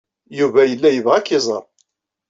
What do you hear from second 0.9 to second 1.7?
yebɣa ad k-iẓer.